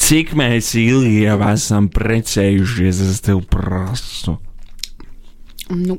Cik 0.00 0.32
mēs 0.38 0.72
ilgi 0.80 1.22
jau 1.26 1.38
esam 1.52 1.88
precējušies, 1.92 2.96
es 3.12 3.20
tev 3.22 3.38
prasu. 3.50 4.32
Nu, 5.70 5.98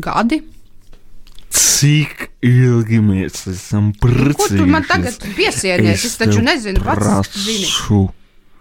gadi. 0.00 0.42
Cik 1.50 2.30
ilgi 2.46 3.00
mēs 3.04 3.46
esam 3.50 3.92
Ko 3.96 4.06
precējušies? 4.06 4.58
tu 4.60 4.66
man 4.70 4.84
tagad 4.88 5.14
piesienies? 5.36 6.04
Es 6.06 6.16
taču 6.20 6.38
tev 6.38 6.44
nezinu, 6.44 6.80
pats 6.84 7.36
zini. 7.44 7.66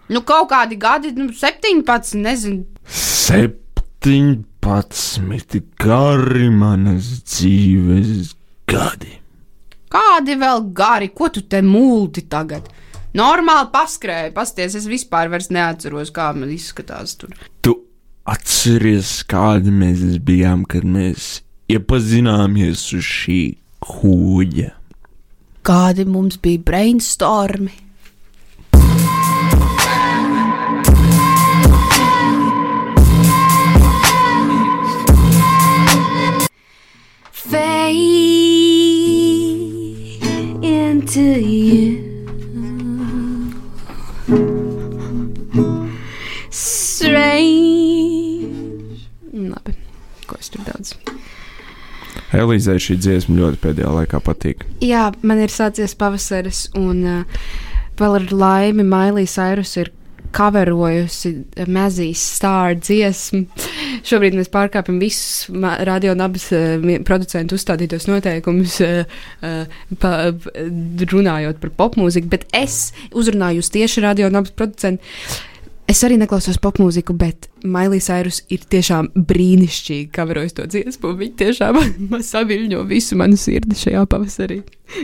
Nu, 0.09 0.21
kaut 0.25 0.49
kādi 0.49 0.75
gadi, 0.81 1.11
nu, 1.15 1.29
17, 1.35 2.15
nezinu. 2.19 2.65
17 2.89 5.61
gari 5.79 6.49
manas 6.49 7.03
dzīves 7.29 8.33
gadi. 8.67 9.18
Kādi 9.89 10.36
vēl 10.38 10.67
gari, 10.77 11.10
ko 11.10 11.31
tu 11.34 11.41
te 11.50 11.63
mūldi 11.65 12.27
tagad? 12.29 12.67
Normāli 13.17 13.72
paskrēja, 13.74 14.29
pasties, 14.36 14.75
es 14.77 14.86
vispār 14.86 15.31
vairs 15.34 15.50
neatceros, 15.50 16.12
kā 16.13 16.29
man 16.38 16.51
izskatās 16.53 17.15
tur. 17.17 17.34
Tu 17.65 17.74
atceries, 18.29 19.24
kādi 19.25 19.74
mēs 19.74 20.19
bijām, 20.22 20.67
kad 20.69 20.86
mēs 20.86 21.39
iepazināmies 21.74 22.86
uz 22.93 23.10
šī 23.10 23.41
kuģa. 23.81 24.75
Kādi 25.65 26.05
mums 26.05 26.38
bija 26.38 26.62
brainstormi? 26.69 27.74
Fade 37.50 38.38
into 40.99 41.39
you. 41.39 41.95
Strange. 46.51 47.47
Labi, 49.33 49.75
ko 50.27 50.35
es 50.39 50.51
tur 50.51 50.65
daudz. 50.67 50.95
Elīzei 52.35 52.81
šī 52.83 52.97
dziesma 52.99 53.37
ļoti 53.39 53.61
pēdējā 53.63 53.93
laikā 53.95 54.19
patīk. 54.25 54.65
Jā, 54.83 55.07
man 55.23 55.39
ir 55.41 55.53
sācies 55.53 55.95
pavasaris, 55.97 56.67
un 56.77 56.99
uh, 57.07 57.23
vēl 57.97 58.19
ar 58.19 58.27
laimi 58.35 58.83
Mailija 58.85 59.31
Sairus 59.37 59.77
ir 59.79 59.93
kaverojusi 60.35 61.31
Mazijas 61.71 62.21
stāra 62.35 62.75
dziesmu. 62.77 63.47
Šobrīd 64.09 64.37
mēs 64.39 64.49
pārkāpjam 64.49 64.97
visus 65.01 65.49
radio 65.85 66.15
un 66.15 66.23
abas 66.25 66.47
uh, 66.55 66.79
producentu 67.05 67.59
uzstādītos 67.59 68.07
noteikumus, 68.09 68.79
uh, 68.85 69.19
uh, 69.45 69.83
pa, 70.01 70.13
runājot 71.13 71.61
par 71.61 71.75
popmūziku, 71.83 72.31
bet 72.31 72.47
es 72.55 72.89
uzrunāju 73.13 73.61
jūs 73.61 73.71
tieši 73.75 74.05
radio 74.07 74.31
un 74.31 74.41
abas 74.41 74.55
producentu. 74.55 75.05
Es 75.89 76.03
arī 76.05 76.19
neklausos 76.21 76.59
popmūziku, 76.61 77.15
bet 77.17 77.47
Mailija 77.65 78.03
Sairus 78.05 78.43
ir 78.53 78.61
tiešām 78.69 79.07
brīnišķīgi 79.29 80.11
kaverojas 80.13 80.53
to 80.59 80.67
dziesmu. 80.69 81.15
Viņa 81.17 81.39
tiešām 81.39 81.79
saviļņo 82.31 82.83
visu 82.91 83.17
manu 83.17 83.39
sirdi 83.41 83.77
šajā 83.79 84.05
pavasarī. 84.11 84.59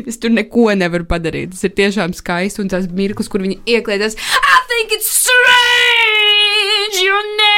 Es 0.06 0.22
tur 0.22 0.34
neko 0.34 0.70
nevaru 0.78 1.10
padarīt. 1.10 1.56
Tas 1.56 1.66
ir 1.66 1.74
tiešām 1.82 2.14
skaisti 2.18 2.62
un 2.62 2.70
tas 2.74 2.86
mirklis, 2.86 3.32
kur 3.34 3.42
viņi 3.46 3.64
iekļēdās. 3.66 4.18
I 4.18 4.62
think 4.70 4.94
it's 4.94 5.10
strange, 5.10 7.02
you 7.02 7.18
never 7.34 7.55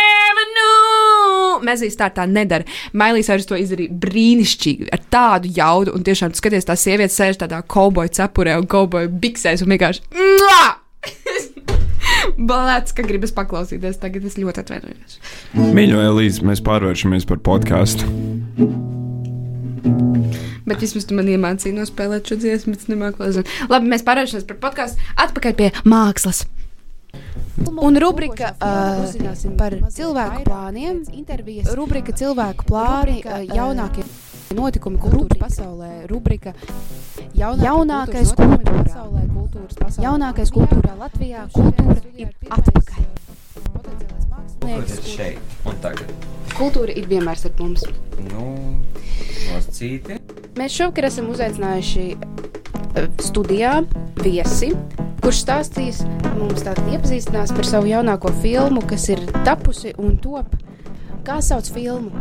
knew. 1.60 1.68
Mēzīs 1.68 1.98
tā 2.00 2.10
tā 2.14 2.28
nedara. 2.30 2.68
Mailija 2.98 3.32
Sairus 3.32 3.50
to 3.50 3.60
izdarīja 3.60 3.96
brīnišķīgi, 4.04 4.90
ar 4.94 5.04
tādu 5.14 5.52
jaudu. 5.58 5.96
Un 5.98 6.06
tiešām 6.08 6.36
skaties, 6.38 6.68
tā 6.68 6.78
sieviete 6.80 7.14
sēž 7.14 7.42
tādā 7.44 7.62
kauboja 7.68 8.14
cepurē 8.22 8.58
un 8.62 8.68
kauboja 8.70 9.12
biksēs 9.12 9.66
un 9.66 9.74
vienkārši. 9.76 10.06
Balēts, 12.50 12.94
ka 12.96 13.06
gribas 13.06 13.34
paklausīties. 13.36 14.00
Tagad 14.02 14.28
es 14.28 14.38
ļoti 14.40 14.64
atvainojos. 14.64 15.18
Mīļo, 15.58 16.02
Elīze, 16.12 16.46
mēs 16.48 16.64
pārvēršamies 16.66 17.28
par 17.30 17.42
podkāstu. 17.46 18.10
Bet 20.68 20.84
vismaz 20.84 21.08
tu 21.08 21.16
man 21.16 21.30
iemācīji 21.32 21.78
nospēlēt 21.78 22.28
šo 22.28 22.40
dziesmu, 22.42 22.76
bet 22.76 22.84
es 22.84 22.92
nemāku. 22.92 23.32
Labi, 23.72 23.92
mēs 23.94 24.04
pārvēršamies 24.08 24.48
par 24.50 24.62
podkāstu. 24.68 25.10
Atpakaļ 25.24 25.58
pie 25.62 25.72
mākslas. 25.88 26.44
Un 27.66 27.98
rubrika 27.98 28.54
uh, 28.62 29.02
par 29.58 29.76
cilvēku 29.94 30.44
plāniem. 30.46 31.02
Rubrika 31.78 32.14
cilvēku 32.14 32.68
plāni 32.70 33.20
uh, 33.26 33.42
jaunākie 33.50 34.06
notikumi 34.58 35.02
kultūras 35.02 35.42
pasaulē. 35.42 35.92
Rubrika 36.12 36.54
jaunākais. 37.38 38.34
Kultūras 38.38 38.94
pasaulē. 38.94 39.26
Jaunākais 40.04 40.54
kultūrā 40.54 40.94
Latvijā. 41.00 41.48
Kultūra 41.56 42.02
ir 42.16 42.34
atpakaļ. 42.50 44.27
Kultūra 46.58 46.94
ir 46.98 47.08
vienmēr 47.10 47.40
ar 47.48 47.54
mums. 47.60 47.84
Nu, 48.32 48.48
noscīti. 49.52 50.18
Mēs 50.58 50.74
šovakar 50.74 51.08
esam 51.12 51.30
uzaicinājuši 51.32 52.06
studijā 53.22 53.74
viesi, 54.24 54.72
kurš 55.22 55.42
stāstīs 55.44 56.02
mums 56.38 56.64
tātad 56.66 56.88
iepazīstinās 56.92 57.54
par 57.54 57.68
savu 57.68 57.92
jaunāko 57.92 58.32
filmu, 58.42 58.82
kas 58.90 59.08
ir 59.14 59.22
tapusi 59.46 59.94
un 60.02 60.18
top. 60.24 60.56
Kā 61.28 61.40
sauc 61.44 61.68
filmu? 61.76 62.14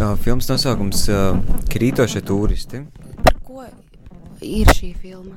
Uh, 0.00 0.16
filmas 0.20 0.48
nosaukums 0.50 1.04
uh, 1.12 1.38
Krītošie 1.70 2.22
turisti. 2.26 2.82
Par 3.22 3.36
ko 3.46 3.64
ir 4.40 4.70
šī 4.74 4.90
filma? 4.98 5.36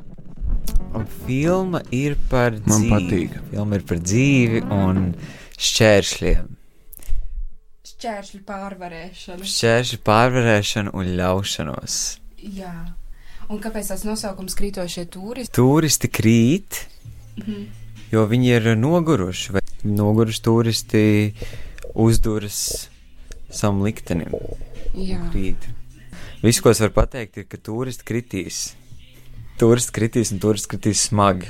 Un 0.94 1.06
filma 1.26 1.82
ir 1.94 2.16
par 2.30 2.56
Man 2.66 2.84
dzīvi. 2.84 2.92
patīk. 2.94 3.38
Filma 3.52 3.80
ir 3.80 3.86
par 3.90 4.02
dzīvi 4.02 4.64
un 4.74 5.04
šķēršļiem. 5.64 6.50
Šķēršļu 7.94 8.42
pārvarēšana. 8.48 9.48
Šķēršļu 9.48 10.00
pārvarēšanu 10.08 10.94
un 11.00 11.12
ļaušanos. 11.20 11.98
Jā. 12.44 12.74
Un 13.52 13.60
kāpēc 13.64 13.92
tas 13.92 14.04
nosaukums 14.08 14.56
krītošie 14.60 15.06
turisti? 15.12 15.54
Turisti 15.56 16.10
krīt, 16.12 16.86
Mhm. 17.38 17.64
jo 18.12 18.26
viņi 18.28 18.50
ir 18.56 18.76
noguruši. 18.76 19.52
Vai 19.52 19.62
noguruši 19.84 20.42
turisti 20.42 21.34
uzduras 21.96 22.88
savam 23.52 23.84
liktenim. 23.84 24.32
Jā. 24.96 25.20
Krīt. 25.32 25.58
Viss, 26.44 26.60
ko 26.62 26.70
es 26.70 26.80
varu 26.80 26.92
pateikt, 26.92 27.38
ir, 27.38 27.44
ka 27.46 27.58
turisti 27.58 28.04
kritīs. 28.04 28.74
Turisti 29.58 29.92
kritīs 29.96 30.32
un 30.32 30.40
turisti 30.40 30.76
kritīs 30.76 31.08
smagi. 31.08 31.48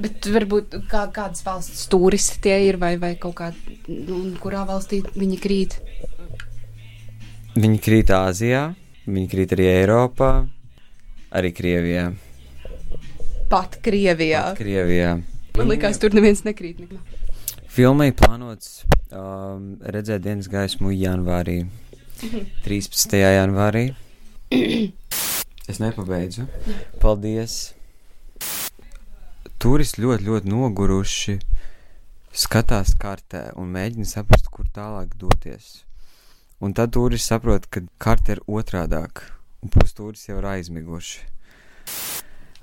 Bet 0.00 0.24
varbūt 0.32 0.78
kā, 0.88 1.04
kādas 1.12 1.44
valsts 1.44 1.84
turisti 1.92 2.40
tie 2.46 2.56
ir 2.68 2.78
vai, 2.80 2.94
vai 3.00 3.12
kaut 3.20 3.36
kā, 3.40 3.50
un 3.88 4.32
kurā 4.40 4.64
valstī 4.68 5.02
viņi 5.12 5.38
krīt? 5.42 5.76
Viņi 7.52 7.80
krīt 7.84 8.12
Āzijā, 8.16 8.70
viņi 9.04 9.28
krīt 9.28 9.52
arī 9.52 9.68
Eiropā, 9.74 10.30
arī 11.36 11.52
Krievijā. 11.52 12.06
Pat 13.52 13.76
Krievijā. 13.84 14.46
Pat 14.48 14.62
Krievijā. 14.62 15.18
Man 15.58 15.68
liekas, 15.68 16.00
tur 16.00 16.16
neviens 16.16 16.40
nekrīt. 16.46 16.80
Nekā. 16.80 17.20
Filmai 17.72 18.10
plānots 18.16 18.82
um, 19.12 19.76
redzēt 19.84 20.24
dienas 20.24 20.48
gaismu 20.52 20.92
janvārī, 20.96 21.62
13. 22.64 23.20
janvārī. 23.20 23.86
Es 25.70 25.78
nepabeidzu. 25.78 26.48
Paldies! 27.00 27.70
Turisti 29.62 30.02
ļoti, 30.02 30.24
ļoti 30.26 30.50
noguruši 30.50 31.36
skatās 32.34 32.96
kartē 32.98 33.44
un 33.54 33.68
mēģina 33.70 34.08
saprast, 34.10 34.48
kur 34.50 34.66
tālāk 34.74 35.12
doties. 35.20 35.84
Un 36.58 36.74
tad 36.74 36.90
turisti 36.96 37.30
saprot, 37.30 37.68
ka 37.70 37.84
karte 38.02 38.34
ir 38.34 38.40
otrādāk, 38.50 39.22
un 39.62 39.70
pusturisti 39.70 40.32
jau 40.32 40.40
ir 40.40 40.48
aizmiguši. 40.56 41.22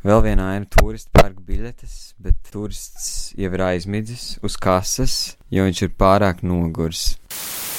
Vēl 0.04 0.26
vienā 0.26 0.50
aina 0.58 0.68
turists 0.76 1.08
pērk 1.16 1.40
biļetes, 1.48 1.96
bet 2.20 2.36
turists 2.52 3.32
jau 3.40 3.48
ir 3.48 3.64
aizmidzis 3.70 4.28
uz 4.44 4.60
kases, 4.60 5.16
jo 5.56 5.70
viņš 5.70 5.82
ir 5.88 5.96
pārāk 6.04 6.44
nogurs. 6.44 7.14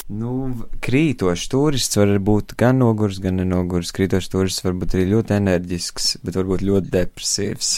Nu, 0.09 0.33
krītošs 0.81 1.45
turists 1.53 2.01
var 2.01 2.17
būt 2.25 2.57
gan 2.57 2.81
nogurs, 2.81 3.21
gan 3.21 3.37
nenogurs. 3.37 3.93
Krītošs 3.93 4.33
turists 4.33 4.65
var 4.65 4.81
būt 4.81 4.97
arī 4.97 5.11
ļoti 5.13 5.37
enerģisks, 5.43 6.11
bet 6.25 6.41
varbūt 6.41 6.65
ļoti 6.65 6.97
depresīvs. 6.97 7.77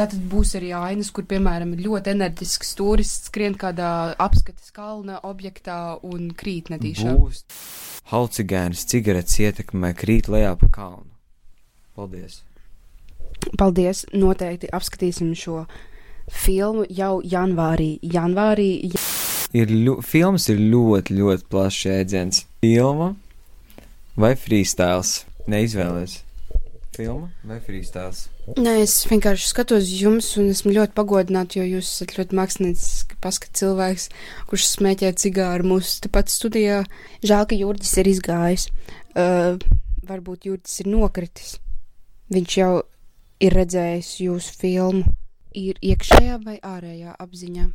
Tātad 0.00 0.20
būs 0.32 0.54
arī 0.56 0.70
ainas, 0.72 1.10
kur, 1.12 1.26
piemēram, 1.28 1.74
ir 1.76 1.84
ļoti 1.84 2.14
enerģisks 2.14 2.70
turists, 2.78 3.28
skrien 3.28 3.52
kādā 3.60 4.14
apskates 4.16 4.72
kalna 4.72 5.18
objektā 5.28 5.98
un 6.08 6.30
krīt 6.32 6.70
netīšām. 6.72 7.18
Būs 7.20 7.42
halcigēns, 8.10 8.86
cigaretes 8.90 9.36
ietekmē, 9.44 9.92
krīt 9.98 10.30
lejā 10.32 10.54
pa 10.60 10.70
kalnu. 10.72 11.10
Paldies! 11.98 12.40
Paldies! 13.60 14.04
Noteikti 14.16 14.70
apskatīsim 14.72 15.34
šo 15.36 15.64
filmu 16.32 16.86
jau 16.88 17.18
janvārī. 17.20 17.92
Janvārī 18.00 18.70
ja... 18.94 19.02
Ir 19.52 19.68
ļu, 19.74 19.98
filmas 20.06 20.46
ir 20.52 20.62
ļoti, 20.62 21.18
ļoti 21.18 21.48
plašs 21.50 21.84
jēdziens. 21.90 22.44
Filma 22.64 23.12
vai 24.16 24.32
freestyles? 24.38 25.24
Neizvēlies. 25.50 26.20
Filma 26.90 27.28
vai 27.46 27.60
freestyles? 27.62 28.24
Nē, 28.58 28.80
es 28.82 28.96
vienkārši 29.06 29.46
skatos 29.52 29.90
jums, 29.94 30.32
un 30.40 30.50
esmu 30.50 30.72
ļoti 30.74 30.96
pagodināta, 30.96 31.60
jo 31.60 31.66
jūs 31.76 31.86
esat 31.86 32.16
ļoti 32.18 32.38
mākslinieks, 32.38 32.86
paskat 33.22 33.54
cilvēks, 33.60 34.08
kurš 34.50 34.66
smēķē 34.72 35.12
cigāru 35.22 35.70
mūsu 35.70 36.00
tepat 36.06 36.32
studijā. 36.34 36.80
Žēl, 37.22 37.46
ka 37.46 37.58
Jurģis 37.60 37.94
ir 38.02 38.10
izgājis. 38.10 38.66
Uh, 39.14 39.60
varbūt 40.10 40.50
Jurģis 40.50 40.82
ir 40.82 40.90
nokritis. 40.90 41.54
Viņš 42.34 42.58
jau 42.58 42.72
ir 43.42 43.58
redzējis 43.60 44.12
jūsu 44.26 44.58
filmu. 44.58 45.16
Ir 45.56 45.78
iekšējā 45.82 46.36
vai 46.44 46.58
ārējā 46.62 47.14
apziņā? 47.18 47.70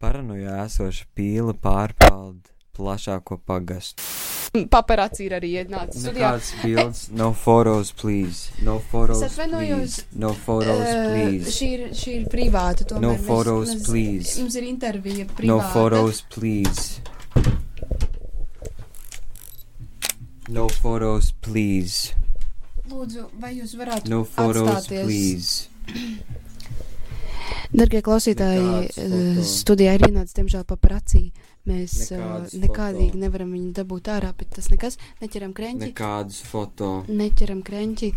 Paranojā 0.00 0.62
esoša 0.64 1.06
pīle 1.18 1.54
pārpalda 1.58 2.59
plašāko 2.76 3.38
pagastu. 3.46 4.02
Paparāci 4.70 5.26
ir 5.28 5.32
arī 5.38 5.50
ienācis 5.62 6.02
studijā. 6.02 6.32
Nekādas 6.32 6.48
bildes, 6.64 7.02
no 7.14 7.32
photos, 7.32 7.92
please. 7.92 8.50
No 8.66 8.78
photos, 8.90 9.22
please. 9.36 10.02
No 10.12 10.32
photos, 10.34 10.80
Eh, 10.86 11.04
please. 11.12 11.50
Šī 11.54 11.68
ir, 11.76 11.84
šī 11.94 12.14
ir 12.20 12.26
privāta. 12.32 12.84
tomēr 12.84 13.00
No 13.00 13.14
photos, 13.16 13.68
mēs- 13.74 13.84
please. 13.86 14.40
Mums 14.40 14.54
ir 14.56 14.64
intervija 14.64 15.26
privāta. 15.26 15.46
No 15.46 15.60
photos, 15.60 16.22
please. 16.34 17.00
No 20.48 20.66
photos, 20.68 21.32
please. 21.40 22.14
Lūdzu, 22.90 23.28
vai 23.38 23.52
jūs 23.54 23.76
varētu 23.78 24.08
No 24.10 24.24
photos, 24.24 24.68
atstāties? 24.68 25.04
please. 25.04 25.68
Darbie 27.72 28.00
klausītāji, 28.02 28.90
studijā 29.46 29.94
ir 29.94 30.00
ienācis, 30.08 30.34
diemžēl, 30.34 30.64
paparācī. 30.66 31.30
Mēs 31.68 31.94
eh, 32.10 32.16
Nekādas 32.18 32.54
nekādīgi 32.62 33.10
foto. 33.12 33.20
nevaram 33.20 33.50
viņu 33.52 33.72
dabūt 33.76 34.08
ārā, 34.14 34.30
bet 34.38 34.48
tas 34.56 34.70
nekas. 34.72 34.96
Neķeram 35.20 35.52
krenķi. 35.56 35.90
Nekādas 35.90 36.40
foto. 36.48 36.88
Neķeram 37.08 37.60
krenķi. 37.66 38.12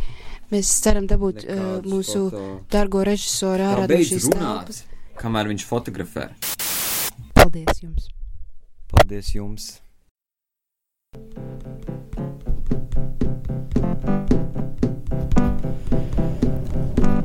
Mēs 0.54 0.72
ceram 0.86 1.08
dabūt 1.12 1.44
uh, 1.44 1.52
Nekādas 1.52 1.92
mūsu 1.92 2.24
foto. 2.30 2.44
dārgo 2.72 3.04
režisoru 3.08 3.68
ārā 3.68 3.88
no 3.90 4.00
šīs 4.00 4.30
telpas. 4.32 4.84
kamēr 5.20 5.52
viņš 5.52 5.66
fotografē. 5.70 6.30
Paldies 7.36 7.84
jums! 7.84 8.08
Paldies 8.94 9.34
jums! 9.36 9.72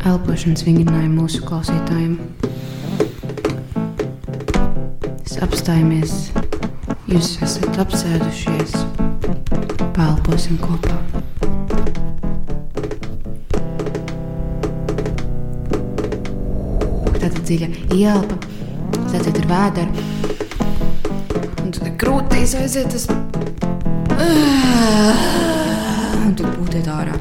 Elpošanas 0.08 0.62
vingrinājumu 0.64 1.22
mūsu 1.24 1.42
klausītājiem. 1.48 2.14
Es 5.38 5.44
apstājamies, 5.46 6.12
jūs 7.06 7.36
esat 7.46 7.76
apsēdušies, 7.78 8.72
pēlposim 9.94 10.56
kopā. 10.58 10.96
Tāda 17.20 17.30
dziļa 17.38 17.70
ielpa, 17.94 18.40
tad 19.12 19.30
ir 19.30 19.46
vēdera. 19.46 19.86
Un 21.62 21.70
tad 21.70 21.86
krūtīs 22.02 22.58
aiziet 22.58 22.90
tas. 22.96 23.06
Un 26.18 26.34
tad 26.34 26.48
būtiet 26.56 26.90
ārā 26.90 27.14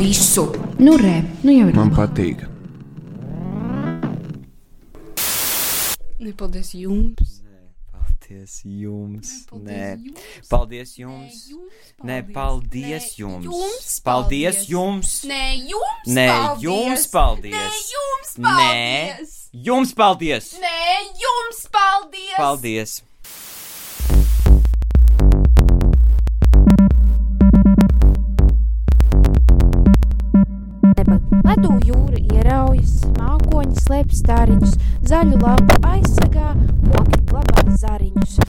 visu. 0.00 0.50
Nu, 0.82 0.98
re, 0.98 1.20
nu 1.46 1.54
jau 1.54 1.70
ir. 1.70 1.78
Man 1.78 1.94
patīk. 1.94 2.42
Nepaldies 6.18 6.74
jums. 6.74 7.39
Paldies 8.30 8.62
jums! 8.62 9.30
Nē, 9.50 9.98
paldies 10.46 10.92
jums! 10.94 11.38
Nē, 12.06 12.20
paldies 12.30 13.08
jums! 13.18 13.98
Paldies 14.06 14.60
jums! 14.70 15.24
Nē, 15.26 15.56
jums! 15.66 16.06
Nē, 16.06 16.28
paldies. 16.30 16.62
jums 16.62 17.08
paldies! 17.10 17.56
Nē, 17.58 17.66
jums! 17.90 18.30
Paldies! 18.38 19.34
jums 19.66 19.94
paldies! 19.98 20.52
Nē, 20.62 20.78
jums! 21.18 21.66
Paldies! 21.74 22.38
Paldies! 22.38 23.02
Ledu 31.50 31.74
jūra 31.82 32.09
ieraujas, 32.50 33.04
mākoņi 33.14 33.76
slēpj 33.84 34.16
stāriņus, 34.18 34.72
zaļu 35.06 35.38
lapu 35.38 35.76
aizsargā, 35.86 36.50
koki 36.90 37.20
glabā 37.30 37.76
zariņus. 37.78 38.40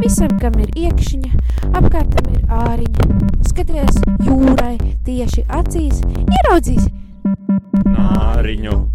Visam, 0.00 0.34
kam 0.42 0.56
ir 0.58 0.72
iekšķiņa, 0.74 1.30
apkārtam 1.78 2.26
ir 2.34 2.42
āriņa. 2.50 3.06
Skaties 3.46 4.00
jūrai 4.26 4.74
tieši 5.06 5.46
acīs, 5.46 6.02
ieraudzīs 6.26 6.88
Nāriņu. 7.94 8.74
Ā, 8.74 8.90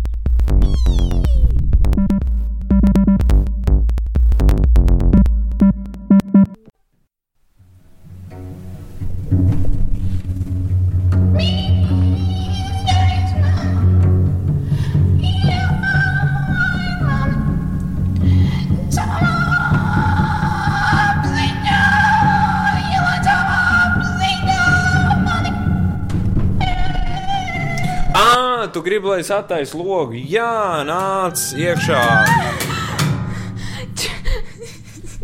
tu 28.96 29.02
gribi, 29.02 29.08
lai 29.08 29.20
es 29.20 29.30
attaisu 29.32 29.84
logu? 29.84 30.16
Jā, 30.16 30.84
nāc 30.88 31.54
iekšā. 31.60 32.02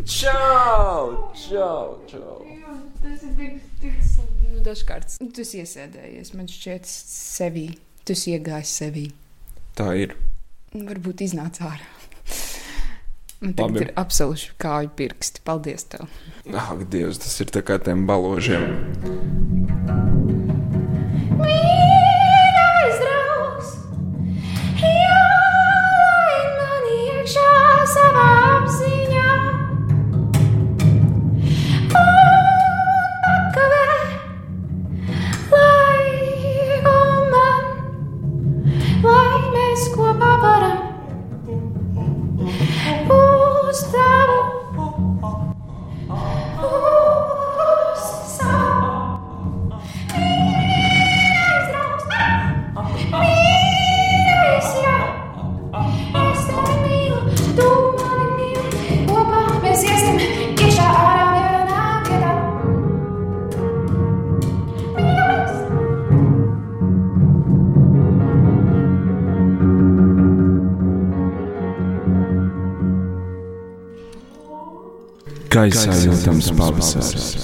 Čau, 0.06 1.32
čau, 1.34 2.00
čau. 2.08 2.42
Tas 3.02 3.24
ir 3.24 3.32
tik, 3.38 3.62
tik 3.82 3.96
nu, 4.52 4.60
dažkārt. 4.66 5.16
Tu 5.22 5.46
esi 5.46 5.62
iesēdējies, 5.64 6.34
man 6.36 6.50
šķiet, 6.52 6.86
sevī. 6.86 7.70
Tu 8.06 8.18
esi 8.18 8.36
iegājis 8.36 8.76
sevī. 8.82 9.08
Tā 9.78 9.94
ir. 9.98 10.18
Varbūt 10.76 11.24
iznāc 11.26 11.62
ārā. 11.64 11.88
Man 13.42 13.56
tagad 13.58 13.74
Labi. 13.74 13.86
ir 13.88 13.96
absolūti 13.98 14.52
kāju 14.62 14.92
pirksti. 15.00 15.42
Paldies 15.48 15.88
tev. 15.90 16.12
Ak, 16.52 16.84
Dievs, 16.92 17.24
tas 17.24 17.40
ir 17.42 17.50
tā 17.56 17.64
kā 17.66 17.80
tiem 17.82 18.06
baložiem. 18.10 19.50
Gaisā 75.62 75.94
jūtams 76.02 76.48
pavasaris. 76.58 77.12
Vispār 77.14 77.41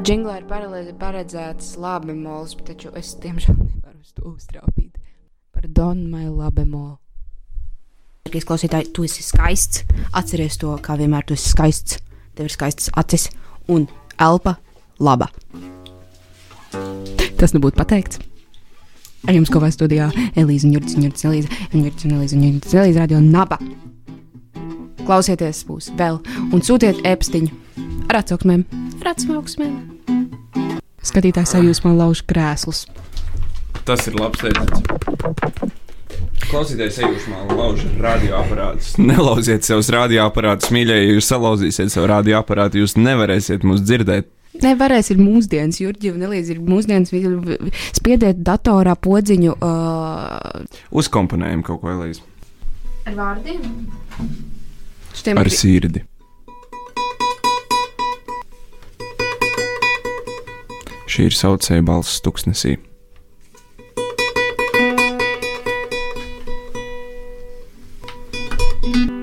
džinglā 0.00 0.38
ir 0.40 0.94
paredzēts 1.00 1.74
labi 1.80 2.14
mols, 2.16 2.54
taču 2.64 2.92
es 2.96 3.12
tiemžēl 3.20 3.56
nevaru 3.58 4.00
uz 4.00 4.12
to 4.16 4.32
uztrāpīt. 4.32 4.96
Par 5.52 5.66
Donu 5.68 6.08
vai 6.12 6.26
labi 6.28 6.64
molu. 6.64 6.96
Dārgais 8.24 8.46
klausītāji, 8.48 8.92
tu 8.94 9.04
esi 9.04 9.24
skaists. 9.26 9.84
Atceries 10.16 10.56
to, 10.60 10.72
kā 10.84 10.96
vienmēr 11.00 11.26
tu 11.26 11.36
esi 11.36 11.52
skaists. 11.52 12.00
Tev 12.36 12.48
ir 12.48 12.54
skaistas 12.54 12.92
acis 12.96 13.28
un 13.68 13.88
elpa 14.20 14.56
laba. 15.00 15.28
Tas 17.40 17.52
nu 17.56 17.60
būtu 17.60 17.80
pateikts. 17.80 18.20
Ar 19.28 19.36
jums 19.36 19.52
kopā 19.52 19.68
studijā 19.74 20.08
Elīze 20.38 20.70
Jurģis, 20.70 20.96
Jurģis, 20.96 21.28
Elīze, 21.28 21.62
Jurģis 21.74 22.08
Elīze, 22.08 22.40
Jurģis, 22.40 22.76
Elīze, 22.78 23.00
radio 23.02 23.20
Naba. 23.20 23.60
Klausieties 25.10 25.64
mūs 25.66 25.88
vēl 25.98 26.20
un 26.54 26.60
sūtiet 26.62 27.00
ēpstiņu 27.02 27.48
ar 28.12 28.20
atsauksmēm, 28.20 28.60
ar 29.00 29.08
atsauksmēm. 29.10 29.72
Skatītājs 31.02 31.50
sajūsmā 31.56 31.96
lauž 31.98 32.20
krēslus. 32.30 32.84
Tas 33.88 34.06
ir 34.06 34.14
labs 34.20 34.38
teiciens. 34.38 34.84
Klausieties, 36.44 37.00
ejūšmā, 37.02 37.40
lauž 37.58 37.82
radioaparātus. 37.98 38.92
Nelauziet 39.02 39.66
savus 39.66 39.90
radioaparātus, 39.90 40.70
mīļie, 40.76 41.00
ja 41.00 41.16
jūs 41.16 41.30
salauzīsiet 41.32 41.90
savu 41.90 42.06
radioaparātu, 42.12 42.84
jūs 42.84 42.94
nevarēsiet 43.00 43.66
mūs 43.66 43.82
dzirdēt. 43.82 44.30
Nevarēs 44.62 45.10
ir 45.10 45.18
mūsdienas, 45.18 45.80
Jurģi, 45.82 46.12
un 46.14 46.28
Elīze 46.28 46.54
ir 46.54 46.62
mūsdienas. 46.62 47.10
Spiediet 47.98 48.44
datorā 48.46 48.94
podziņu. 48.94 49.58
Uh, 49.58 50.78
Uzkomponējam 51.02 51.66
kaut 51.66 51.82
ko, 51.82 51.96
Elīze. 51.96 52.22
Ar 53.10 53.18
vārdiem? 53.18 53.66
Šitiem 55.20 55.40
Ar 55.40 55.52
sirdi. 55.52 56.04
Šī 61.10 61.26
ir 61.28 61.36
saucēja 61.36 61.84
balss 61.84 62.22
tuksnesī. 62.24 62.78
Trīs 68.90 69.19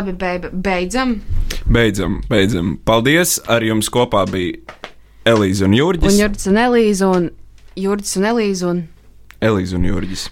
Labi, 0.00 0.12
beib, 0.16 0.44
beidzam. 0.64 1.20
Beidzam, 1.68 2.22
beidzam. 2.30 2.78
Paldies! 2.88 3.34
Ar 3.52 3.60
jums 3.60 3.90
kopā 3.92 4.22
bija 4.32 4.56
Elīze 5.28 5.66
un 5.66 5.74
Un 5.74 5.76
Jurģis. 5.76 6.16
Jurģis 6.16 6.46
un 6.48 6.60
Elīze 6.62 7.04
un 7.04 7.26
Jurģis 7.76 8.14
un 8.16 8.28
Elīze 8.30 8.70
un 8.70 8.80
Elīze 9.44 9.76
un 9.76 9.84
Jurģis. 9.84 10.22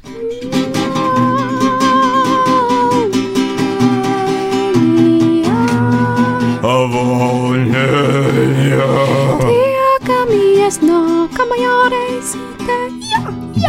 Tiekamies 9.53 10.81
nākamajā 10.81 11.77
reizē. 11.93 12.81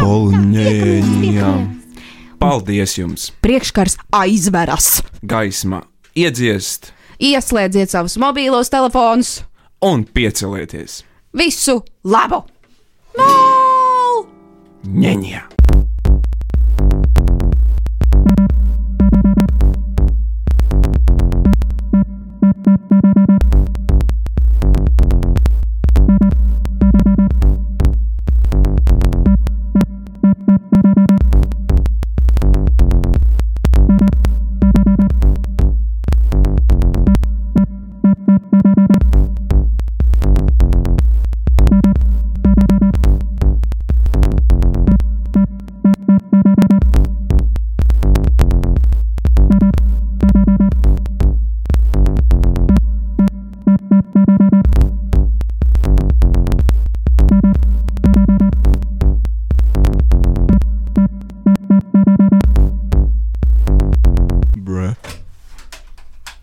Bolņēņā. 0.00 1.52
Paldies 2.40 2.96
jums! 2.96 3.28
priekškars 3.44 4.00
aizveras. 4.16 5.02
Gaisma 5.20 5.84
iedziest 6.16 6.92
Ieslēdziet 7.20 7.92
savus 7.92 8.16
mobīlos 8.16 8.70
telefonus. 8.72 9.42
un 9.84 10.04
piecelieties! 10.04 11.02
Visu 11.36 11.82
labu! 12.04 12.42
Mol! 13.18 14.24
Ņeņā! 14.88 15.59